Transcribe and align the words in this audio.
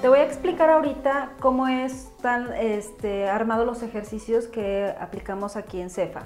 Te 0.00 0.08
voy 0.08 0.20
a 0.20 0.24
explicar 0.24 0.70
ahorita 0.70 1.32
cómo 1.40 1.68
están 1.68 2.48
armados 3.30 3.66
los 3.66 3.82
ejercicios 3.82 4.46
que 4.46 4.94
aplicamos 4.98 5.56
aquí 5.56 5.78
en 5.78 5.90
CEFA. 5.90 6.22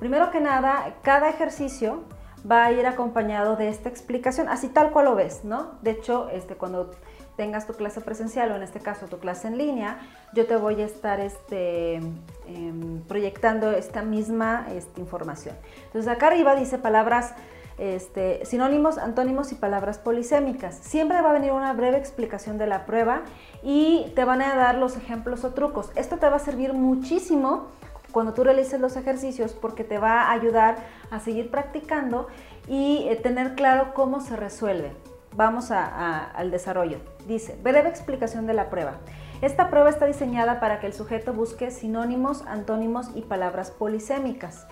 Primero 0.00 0.32
que 0.32 0.40
nada, 0.40 0.96
cada 1.02 1.30
ejercicio 1.30 2.02
va 2.50 2.64
a 2.64 2.72
ir 2.72 2.84
acompañado 2.84 3.54
de 3.54 3.68
esta 3.68 3.88
explicación, 3.88 4.48
así 4.48 4.68
tal 4.68 4.90
cual 4.90 5.04
lo 5.04 5.14
ves, 5.14 5.44
¿no? 5.44 5.78
De 5.82 5.92
hecho, 5.92 6.30
este, 6.30 6.56
cuando 6.56 6.90
tengas 7.36 7.68
tu 7.68 7.74
clase 7.74 8.00
presencial 8.00 8.50
o 8.50 8.56
en 8.56 8.64
este 8.64 8.80
caso 8.80 9.06
tu 9.06 9.20
clase 9.20 9.46
en 9.46 9.56
línea, 9.56 10.00
yo 10.34 10.46
te 10.46 10.56
voy 10.56 10.82
a 10.82 10.86
estar 10.86 11.20
este, 11.20 12.00
em, 12.48 13.02
proyectando 13.06 13.70
esta 13.70 14.02
misma 14.02 14.66
este, 14.72 15.00
información. 15.00 15.54
Entonces 15.84 16.10
acá 16.10 16.26
arriba 16.26 16.56
dice 16.56 16.76
palabras 16.76 17.34
este, 17.78 18.44
sinónimos, 18.44 18.98
antónimos 18.98 19.52
y 19.52 19.54
palabras 19.54 19.98
polisémicas. 19.98 20.76
Siempre 20.76 21.20
va 21.20 21.30
a 21.30 21.32
venir 21.32 21.52
una 21.52 21.72
breve 21.72 21.98
explicación 21.98 22.58
de 22.58 22.66
la 22.66 22.86
prueba 22.86 23.22
y 23.62 24.12
te 24.14 24.24
van 24.24 24.42
a 24.42 24.54
dar 24.56 24.76
los 24.76 24.96
ejemplos 24.96 25.44
o 25.44 25.50
trucos. 25.50 25.90
Esto 25.96 26.18
te 26.18 26.28
va 26.28 26.36
a 26.36 26.40
servir 26.40 26.72
muchísimo 26.72 27.68
cuando 28.12 28.34
tú 28.34 28.44
realices 28.44 28.80
los 28.80 28.96
ejercicios 28.96 29.52
porque 29.54 29.84
te 29.84 29.98
va 29.98 30.22
a 30.22 30.32
ayudar 30.32 30.76
a 31.10 31.18
seguir 31.20 31.50
practicando 31.50 32.28
y 32.68 33.06
eh, 33.08 33.16
tener 33.16 33.54
claro 33.54 33.94
cómo 33.94 34.20
se 34.20 34.36
resuelve. 34.36 34.92
Vamos 35.34 35.70
al 35.70 36.50
desarrollo. 36.50 36.98
Dice, 37.26 37.58
breve 37.62 37.88
explicación 37.88 38.46
de 38.46 38.52
la 38.52 38.68
prueba. 38.68 38.98
Esta 39.40 39.70
prueba 39.70 39.88
está 39.88 40.06
diseñada 40.06 40.60
para 40.60 40.78
que 40.78 40.86
el 40.86 40.92
sujeto 40.92 41.32
busque 41.32 41.70
sinónimos, 41.70 42.42
antónimos 42.46 43.10
y 43.14 43.22
palabras 43.22 43.70
polisémicas. 43.70 44.66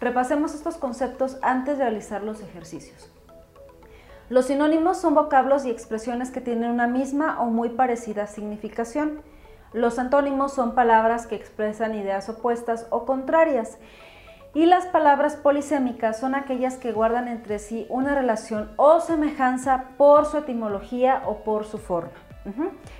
Repasemos 0.00 0.54
estos 0.54 0.76
conceptos 0.76 1.38
antes 1.42 1.78
de 1.78 1.84
realizar 1.84 2.22
los 2.22 2.40
ejercicios. 2.42 3.10
Los 4.28 4.46
sinónimos 4.46 4.98
son 4.98 5.14
vocablos 5.14 5.64
y 5.64 5.70
expresiones 5.70 6.30
que 6.30 6.40
tienen 6.40 6.70
una 6.70 6.86
misma 6.86 7.40
o 7.40 7.46
muy 7.46 7.68
parecida 7.70 8.26
significación. 8.26 9.22
Los 9.72 9.98
antónimos 9.98 10.52
son 10.52 10.74
palabras 10.74 11.26
que 11.26 11.36
expresan 11.36 11.94
ideas 11.94 12.28
opuestas 12.28 12.86
o 12.90 13.06
contrarias. 13.06 13.78
Y 14.52 14.66
las 14.66 14.86
palabras 14.86 15.36
polisémicas 15.36 16.18
son 16.18 16.34
aquellas 16.34 16.76
que 16.76 16.90
guardan 16.90 17.28
entre 17.28 17.58
sí 17.58 17.86
una 17.88 18.14
relación 18.14 18.72
o 18.76 19.00
semejanza 19.00 19.90
por 19.96 20.26
su 20.26 20.38
etimología 20.38 21.22
o 21.26 21.44
por 21.44 21.64
su 21.64 21.78
forma. 21.78 22.10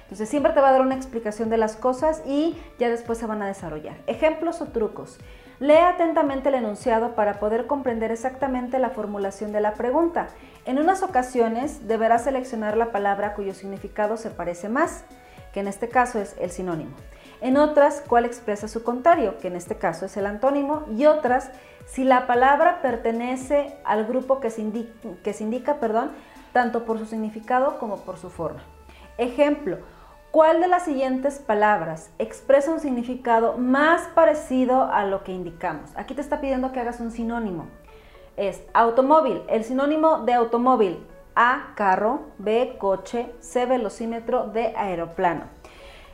Entonces 0.02 0.28
siempre 0.28 0.52
te 0.52 0.60
va 0.60 0.68
a 0.68 0.72
dar 0.72 0.80
una 0.80 0.96
explicación 0.96 1.50
de 1.50 1.56
las 1.56 1.76
cosas 1.76 2.22
y 2.26 2.56
ya 2.78 2.88
después 2.88 3.18
se 3.18 3.26
van 3.26 3.42
a 3.42 3.46
desarrollar. 3.46 3.96
Ejemplos 4.06 4.60
o 4.60 4.66
trucos. 4.66 5.18
Lee 5.58 5.76
atentamente 5.76 6.50
el 6.50 6.56
enunciado 6.56 7.14
para 7.14 7.40
poder 7.40 7.66
comprender 7.66 8.10
exactamente 8.10 8.78
la 8.78 8.90
formulación 8.90 9.52
de 9.52 9.62
la 9.62 9.72
pregunta. 9.72 10.28
En 10.66 10.78
unas 10.78 11.02
ocasiones 11.02 11.88
deberás 11.88 12.24
seleccionar 12.24 12.76
la 12.76 12.92
palabra 12.92 13.32
cuyo 13.32 13.54
significado 13.54 14.18
se 14.18 14.30
parece 14.30 14.68
más, 14.68 15.04
que 15.54 15.60
en 15.60 15.68
este 15.68 15.88
caso 15.88 16.18
es 16.18 16.36
el 16.38 16.50
sinónimo. 16.50 16.94
En 17.40 17.56
otras, 17.56 18.02
cuál 18.06 18.26
expresa 18.26 18.68
su 18.68 18.82
contrario, 18.82 19.38
que 19.38 19.48
en 19.48 19.56
este 19.56 19.76
caso 19.76 20.04
es 20.04 20.16
el 20.18 20.26
antónimo, 20.26 20.84
y 20.94 21.06
otras, 21.06 21.50
si 21.86 22.04
la 22.04 22.26
palabra 22.26 22.82
pertenece 22.82 23.78
al 23.84 24.04
grupo 24.04 24.40
que 24.40 24.50
se 24.50 24.60
indica, 24.60 24.92
que 25.24 25.32
se 25.32 25.44
indica 25.44 25.76
perdón, 25.76 26.10
tanto 26.52 26.84
por 26.84 26.98
su 26.98 27.06
significado 27.06 27.78
como 27.78 28.02
por 28.02 28.18
su 28.18 28.28
forma. 28.28 28.62
Ejemplo, 29.16 29.78
¿Cuál 30.30 30.60
de 30.60 30.68
las 30.68 30.84
siguientes 30.84 31.38
palabras 31.38 32.10
expresa 32.18 32.70
un 32.70 32.80
significado 32.80 33.56
más 33.56 34.02
parecido 34.08 34.82
a 34.82 35.04
lo 35.04 35.24
que 35.24 35.32
indicamos? 35.32 35.90
Aquí 35.96 36.14
te 36.14 36.20
está 36.20 36.40
pidiendo 36.40 36.72
que 36.72 36.80
hagas 36.80 37.00
un 37.00 37.10
sinónimo. 37.10 37.66
Es 38.36 38.62
automóvil, 38.74 39.42
el 39.48 39.64
sinónimo 39.64 40.18
de 40.18 40.34
automóvil. 40.34 41.06
A, 41.34 41.72
carro, 41.74 42.20
B, 42.38 42.76
coche, 42.78 43.32
C, 43.40 43.66
velocímetro, 43.66 44.48
D, 44.48 44.74
aeroplano. 44.76 45.44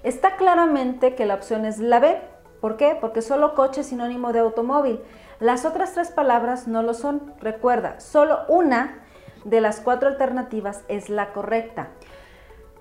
Está 0.02 0.36
claramente 0.36 1.14
que 1.14 1.26
la 1.26 1.34
opción 1.34 1.64
es 1.64 1.78
la 1.78 1.98
B. 1.98 2.20
¿Por 2.60 2.76
qué? 2.76 2.96
Porque 3.00 3.22
solo 3.22 3.54
coche 3.54 3.80
es 3.80 3.88
sinónimo 3.88 4.32
de 4.32 4.40
automóvil. 4.40 5.00
Las 5.40 5.64
otras 5.64 5.94
tres 5.94 6.12
palabras 6.12 6.68
no 6.68 6.82
lo 6.82 6.94
son. 6.94 7.34
Recuerda, 7.40 7.98
solo 7.98 8.40
una 8.48 9.00
de 9.44 9.60
las 9.60 9.80
cuatro 9.80 10.08
alternativas 10.08 10.84
es 10.86 11.08
la 11.08 11.32
correcta. 11.32 11.88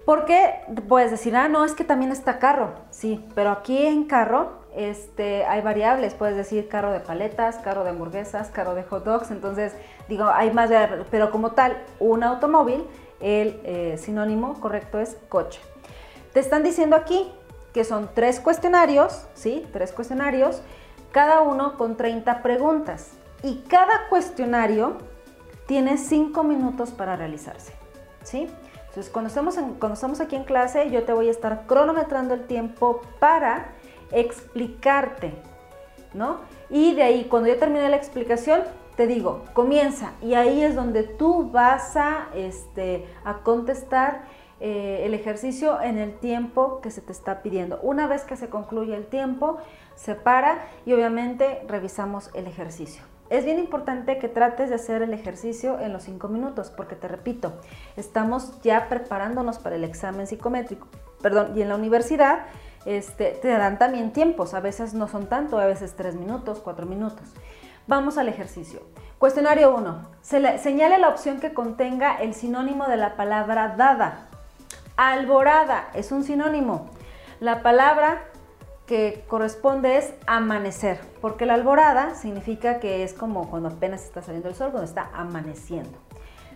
Porque 0.06 0.62
puedes 0.88 1.12
decir, 1.12 1.36
ah, 1.36 1.48
no, 1.48 1.64
es 1.64 1.74
que 1.74 1.84
también 1.84 2.12
está 2.12 2.40
carro, 2.40 2.74
sí, 2.90 3.24
pero 3.36 3.52
aquí 3.52 3.86
en 3.86 4.06
carro 4.06 4.62
este, 4.76 5.46
hay 5.46 5.62
variables, 5.62 6.14
puedes 6.14 6.36
decir 6.36 6.68
carro 6.68 6.92
de 6.92 7.00
paletas, 7.00 7.58
carro 7.58 7.84
de 7.84 7.92
hamburguesas, 7.92 8.50
carro 8.50 8.74
de 8.74 8.84
hot 8.84 9.04
dogs, 9.04 9.32
entonces 9.32 9.76
digo, 10.08 10.26
hay 10.26 10.52
más 10.52 10.70
variables, 10.70 11.06
pero 11.12 11.30
como 11.30 11.52
tal, 11.52 11.78
un 12.00 12.24
automóvil, 12.24 12.86
el 13.20 13.60
eh, 13.64 13.98
sinónimo 14.00 14.60
correcto 14.60 15.00
es 15.00 15.18
coche. 15.30 15.60
Te 16.34 16.40
están 16.40 16.64
diciendo 16.64 16.96
aquí 16.96 17.32
que 17.74 17.84
son 17.84 18.10
tres 18.14 18.40
cuestionarios, 18.40 19.28
¿sí? 19.34 19.68
Tres 19.72 19.92
cuestionarios, 19.92 20.62
cada 21.12 21.42
uno 21.42 21.78
con 21.78 21.98
30 21.98 22.42
preguntas 22.42 23.12
y 23.44 23.64
cada 23.68 24.08
cuestionario 24.10 24.98
tiene 25.68 25.98
5 25.98 26.44
minutos 26.44 26.92
para 26.92 27.16
realizarse, 27.16 27.74
¿sí? 28.24 28.50
Entonces, 28.92 29.10
cuando 29.10 29.30
estamos, 29.30 29.56
cuando 29.80 29.94
estamos 29.94 30.20
aquí 30.20 30.36
en 30.36 30.44
clase, 30.44 30.92
yo 30.92 31.04
te 31.04 31.14
voy 31.14 31.30
a 31.30 31.32
estar 31.32 31.66
cronometrando 31.66 32.34
el 32.34 32.46
tiempo 32.46 33.00
para 33.20 33.70
explicarte, 34.12 35.34
¿no? 36.14 36.40
Y 36.70 36.94
de 36.94 37.04
ahí, 37.04 37.24
cuando 37.24 37.48
yo 37.48 37.58
termine 37.58 37.88
la 37.88 37.96
explicación, 37.96 38.64
te 38.98 39.08
digo, 39.08 39.46
comienza. 39.54 40.12
Y 40.22 40.34
ahí 40.34 40.62
es 40.62 40.76
donde 40.76 41.04
tú 41.04 41.50
vas 41.52 41.96
a, 41.96 42.28
este, 42.36 43.08
a 43.24 43.38
contestar 43.44 44.24
eh, 44.60 45.04
el 45.06 45.14
ejercicio 45.14 45.82
en 45.82 45.98
el 45.98 46.20
tiempo 46.20 46.82
que 46.82 46.92
se 46.92 47.00
te 47.00 47.14
está 47.14 47.42
pidiendo. 47.42 47.80
Una 47.84 48.08
vez 48.08 48.24
que 48.24 48.36
se 48.36 48.50
concluye 48.50 48.94
el 48.94 49.06
tiempo, 49.06 49.58
se 49.96 50.16
para 50.16 50.66
y 50.86 50.92
obviamente 50.92 51.64
revisamos 51.66 52.30
el 52.34 52.46
ejercicio. 52.46 53.11
Es 53.32 53.46
bien 53.46 53.60
importante 53.60 54.18
que 54.18 54.28
trates 54.28 54.68
de 54.68 54.76
hacer 54.76 55.02
el 55.02 55.14
ejercicio 55.14 55.80
en 55.80 55.94
los 55.94 56.04
5 56.04 56.28
minutos, 56.28 56.70
porque 56.70 56.98
te 56.98 57.08
repito, 57.08 57.54
estamos 57.96 58.62
ya 58.62 58.90
preparándonos 58.90 59.58
para 59.58 59.78
el 59.78 59.86
examen 59.86 60.28
psicométrico. 60.28 60.90
Perdón, 61.22 61.54
y 61.56 61.62
en 61.62 61.70
la 61.70 61.76
universidad 61.76 62.40
este, 62.84 63.32
te 63.42 63.48
dan 63.48 63.80
también 63.80 64.12
tiempos, 64.12 64.54
a 64.54 64.60
veces 64.60 64.94
no 64.94 65.08
son 65.08 65.28
tanto, 65.28 65.60
a 65.60 65.66
veces 65.66 65.96
3 65.96 66.16
minutos, 66.16 66.60
4 66.60 66.86
minutos. 66.86 67.30
Vamos 67.88 68.18
al 68.18 68.28
ejercicio. 68.28 68.82
Cuestionario 69.18 69.78
1. 69.78 70.10
Señale 70.60 70.98
la 70.98 71.08
opción 71.08 71.40
que 71.40 71.54
contenga 71.54 72.18
el 72.18 72.34
sinónimo 72.34 72.86
de 72.90 72.98
la 72.98 73.16
palabra 73.16 73.76
dada. 73.78 74.28
Alborada 74.98 75.88
es 75.94 76.12
un 76.12 76.26
sinónimo. 76.26 76.90
La 77.40 77.64
palabra 77.64 78.26
que 78.92 79.24
corresponde 79.30 79.98
es 79.98 80.14
amanecer, 80.28 81.00
porque 81.22 81.46
la 81.46 81.54
alborada 81.54 82.14
significa 82.14 82.82
que 82.82 83.06
es 83.06 83.14
como 83.14 83.50
cuando 83.50 83.70
apenas 83.70 84.04
está 84.04 84.22
saliendo 84.22 84.50
el 84.50 84.56
sol, 84.56 84.72
cuando 84.72 84.86
está 84.86 85.10
amaneciendo. 85.14 85.98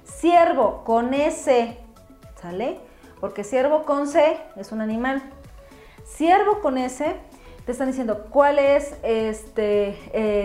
Ciervo 0.04 0.84
con 0.84 1.14
S, 1.14 1.78
¿sale? 2.42 2.80
Porque 3.22 3.46
ciervo 3.46 3.86
con 3.86 4.08
C 4.08 4.38
es 4.58 4.74
un 4.74 4.82
animal. 4.82 5.24
Ciervo 6.06 6.60
con 6.60 6.78
S, 6.78 7.16
te 7.66 7.72
están 7.72 7.88
diciendo 7.88 8.26
cuál 8.30 8.60
es 8.60 8.98
este, 9.02 9.98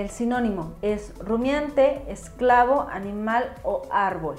el 0.03 0.11
sinónimo. 0.11 0.75
Es 0.83 1.13
rumiante, 1.19 2.05
esclavo, 2.07 2.87
animal 2.89 3.53
o 3.65 3.83
árbol. 3.91 4.37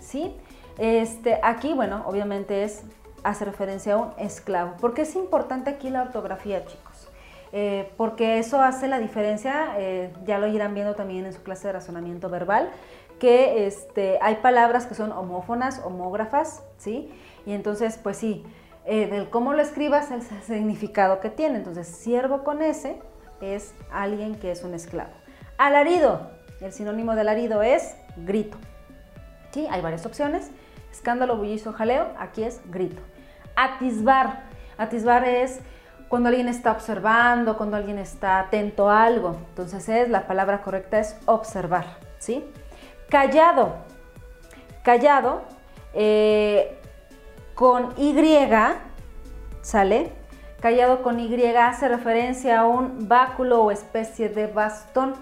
¿Sí? 0.00 0.34
Este, 0.78 1.40
aquí, 1.42 1.74
bueno, 1.74 2.04
obviamente 2.06 2.64
es 2.64 2.84
hace 3.26 3.44
referencia 3.44 3.94
a 3.94 3.96
un 3.96 4.12
esclavo. 4.18 4.74
porque 4.80 5.02
es 5.02 5.16
importante 5.16 5.70
aquí 5.70 5.90
la 5.90 6.02
ortografía, 6.02 6.64
chicos? 6.64 7.08
Eh, 7.52 7.92
porque 7.96 8.38
eso 8.38 8.60
hace 8.60 8.88
la 8.88 8.98
diferencia, 8.98 9.74
eh, 9.78 10.12
ya 10.24 10.38
lo 10.38 10.46
irán 10.46 10.74
viendo 10.74 10.94
también 10.94 11.26
en 11.26 11.32
su 11.32 11.42
clase 11.42 11.68
de 11.68 11.72
razonamiento 11.74 12.28
verbal, 12.28 12.70
que 13.18 13.66
este, 13.66 14.18
hay 14.20 14.36
palabras 14.36 14.86
que 14.86 14.94
son 14.94 15.12
homófonas, 15.12 15.80
homógrafas, 15.84 16.62
¿sí? 16.76 17.10
Y 17.46 17.52
entonces, 17.52 17.98
pues 18.02 18.16
sí, 18.18 18.44
eh, 18.84 19.06
del 19.08 19.30
cómo 19.30 19.52
lo 19.52 19.62
escribas 19.62 20.10
el 20.10 20.22
significado 20.46 21.20
que 21.20 21.30
tiene. 21.30 21.56
Entonces, 21.56 21.88
siervo 21.88 22.44
con 22.44 22.62
S 22.62 22.98
es 23.40 23.74
alguien 23.90 24.36
que 24.36 24.50
es 24.50 24.62
un 24.62 24.74
esclavo. 24.74 25.10
Alarido, 25.58 26.30
el 26.60 26.72
sinónimo 26.72 27.14
de 27.14 27.22
alarido 27.22 27.62
es 27.62 27.96
grito. 28.16 28.58
¿Sí? 29.50 29.66
Hay 29.70 29.80
varias 29.80 30.04
opciones. 30.04 30.50
Escándalo, 30.92 31.36
bullicio, 31.36 31.72
jaleo, 31.72 32.08
aquí 32.18 32.42
es 32.42 32.60
grito. 32.70 33.02
Atisbar. 33.56 34.44
Atisbar 34.78 35.24
es 35.24 35.60
cuando 36.08 36.28
alguien 36.28 36.48
está 36.48 36.72
observando, 36.72 37.56
cuando 37.56 37.76
alguien 37.76 37.98
está 37.98 38.38
atento 38.38 38.88
a 38.88 39.04
algo. 39.04 39.36
Entonces 39.48 39.88
es, 39.88 40.08
la 40.08 40.26
palabra 40.26 40.62
correcta 40.62 40.98
es 40.98 41.18
observar, 41.26 41.86
¿sí? 42.18 42.44
Callado. 43.08 43.74
Callado 44.82 45.42
eh, 45.94 46.78
con 47.54 47.92
Y, 47.96 48.14
¿sale? 49.62 50.12
Callado 50.60 51.02
con 51.02 51.18
Y 51.18 51.44
hace 51.44 51.88
referencia 51.88 52.60
a 52.60 52.66
un 52.66 53.08
báculo 53.08 53.62
o 53.62 53.70
especie 53.70 54.28
de 54.28 54.46
bastón, 54.46 55.14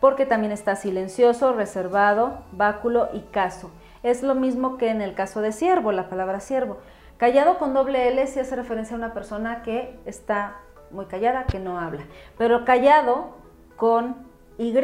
porque 0.00 0.26
también 0.26 0.52
está 0.52 0.76
silencioso, 0.76 1.52
reservado, 1.52 2.44
báculo 2.52 3.08
y 3.12 3.20
caso. 3.20 3.70
Es 4.02 4.22
lo 4.22 4.34
mismo 4.34 4.78
que 4.78 4.90
en 4.90 5.02
el 5.02 5.14
caso 5.14 5.40
de 5.40 5.52
siervo, 5.52 5.92
la 5.92 6.08
palabra 6.08 6.40
siervo. 6.40 6.78
Callado 7.16 7.58
con 7.58 7.72
doble 7.72 8.08
L 8.08 8.26
sí 8.26 8.40
hace 8.40 8.56
referencia 8.56 8.94
a 8.94 8.98
una 8.98 9.14
persona 9.14 9.62
que 9.62 9.98
está 10.04 10.58
muy 10.90 11.06
callada, 11.06 11.44
que 11.46 11.58
no 11.58 11.78
habla. 11.78 12.04
Pero 12.36 12.64
callado 12.64 13.36
con 13.76 14.26
Y 14.58 14.74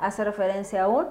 hace 0.00 0.24
referencia 0.24 0.84
a 0.84 0.88
un 0.88 1.06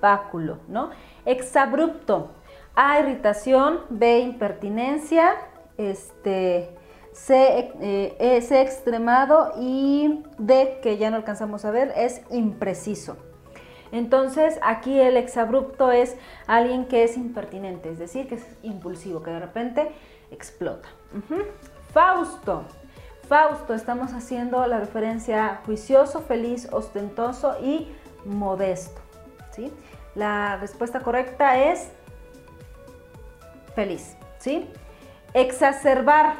báculo, 0.00 0.58
¿no? 0.68 0.90
Exabrupto. 1.24 2.30
A, 2.74 3.00
irritación. 3.00 3.80
B, 3.88 4.18
impertinencia. 4.20 5.34
Este, 5.76 6.76
C, 7.12 7.72
eh, 7.80 8.40
C, 8.42 8.60
extremado. 8.60 9.52
Y 9.58 10.24
D, 10.38 10.80
que 10.82 10.98
ya 10.98 11.10
no 11.10 11.16
alcanzamos 11.16 11.64
a 11.64 11.70
ver, 11.70 11.92
es 11.96 12.22
impreciso. 12.30 13.16
Entonces, 13.92 14.58
aquí 14.62 15.00
el 15.00 15.16
exabrupto 15.16 15.90
es 15.90 16.16
alguien 16.46 16.86
que 16.86 17.04
es 17.04 17.16
impertinente, 17.16 17.90
es 17.90 17.98
decir, 17.98 18.28
que 18.28 18.36
es 18.36 18.46
impulsivo, 18.62 19.22
que 19.22 19.30
de 19.30 19.40
repente 19.40 19.90
explota. 20.30 20.88
Fausto. 21.92 22.64
Fausto, 23.28 23.74
estamos 23.74 24.12
haciendo 24.12 24.66
la 24.66 24.80
referencia 24.80 25.60
juicioso, 25.64 26.20
feliz, 26.20 26.68
ostentoso 26.72 27.56
y 27.62 27.88
modesto. 28.24 29.00
¿sí? 29.52 29.72
La 30.14 30.56
respuesta 30.56 31.00
correcta 31.00 31.58
es 31.58 31.90
feliz. 33.74 34.16
¿sí? 34.38 34.68
Exacerbar. 35.34 36.34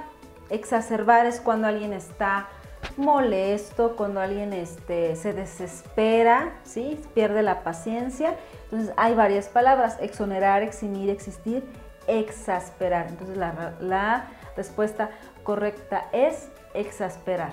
Exacerbar 0.50 1.26
es 1.26 1.41
cuando 1.41 1.69
alguien 1.69 1.93
está 1.93 2.49
molesto, 2.97 3.97
cuando 3.97 4.21
alguien 4.21 4.53
este, 4.53 5.17
se 5.17 5.33
desespera, 5.33 6.53
¿sí? 6.65 7.01
pierde 7.15 7.43
la 7.43 7.63
paciencia. 7.63 8.37
Entonces 8.65 8.93
hay 8.97 9.15
varias 9.15 9.49
palabras, 9.49 9.97
exonerar, 10.01 10.63
eximir, 10.63 11.11
existir, 11.11 11.65
exasperar. 12.07 13.09
Entonces 13.09 13.37
la, 13.37 14.29
respuesta 14.57 15.11
correcta 15.43 16.09
es 16.13 16.51
exasperar. 16.75 17.53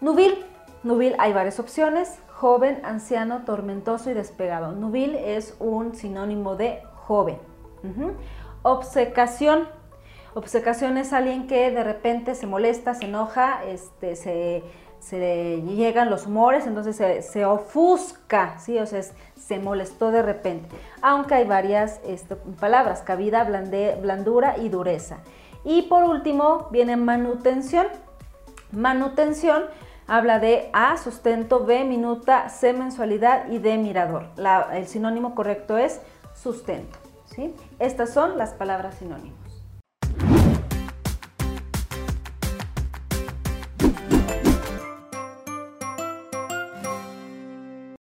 Nubil, 0.00 0.44
nubil 0.84 1.16
hay 1.18 1.32
varias 1.32 1.58
opciones, 1.58 2.20
joven, 2.28 2.80
anciano, 2.84 3.44
tormentoso 3.44 4.10
y 4.10 4.14
despegado. 4.14 4.72
Nubil 4.72 5.16
es 5.16 5.56
un 5.58 5.94
sinónimo 5.94 6.56
de 6.56 6.82
joven. 6.94 7.38
Obsecación, 8.62 9.66
Obsecación 10.34 10.96
es 10.96 11.12
alguien 11.12 11.46
que 11.46 11.70
de 11.70 11.82
repente 11.82 12.34
se 12.34 12.46
molesta, 12.46 12.94
se 12.94 13.06
enoja, 13.06 13.64
este, 13.64 14.14
se, 14.14 15.62
llegan 15.62 16.08
los 16.08 16.26
humores, 16.26 16.66
entonces 16.66 16.96
se, 17.26 17.44
ofusca, 17.44 18.58
¿sí? 18.58 18.78
O 18.78 18.86
sea, 18.86 19.02
se 19.02 19.58
molestó 19.58 20.10
de 20.10 20.22
repente. 20.22 20.68
Aunque 21.02 21.34
hay 21.34 21.44
varias 21.46 22.00
este, 22.04 22.36
palabras, 22.36 23.02
cabida, 23.02 23.44
blandura 23.44 24.56
y 24.58 24.68
dureza. 24.68 25.18
Y 25.64 25.82
por 25.82 26.04
último 26.04 26.68
viene 26.70 26.96
manutención. 26.96 27.86
Manutención 28.70 29.64
habla 30.06 30.38
de 30.38 30.70
A, 30.72 30.96
sustento, 30.96 31.64
B, 31.64 31.84
minuta, 31.84 32.48
C, 32.48 32.72
mensualidad 32.72 33.48
y 33.48 33.58
D, 33.58 33.78
mirador. 33.78 34.26
el 34.72 34.86
sinónimo 34.86 35.34
correcto 35.34 35.76
es 35.76 36.00
sustento. 36.34 36.98
¿sí? 37.26 37.54
Estas 37.78 38.12
son 38.12 38.38
las 38.38 38.52
palabras 38.54 38.94
sinónimos. 38.96 39.49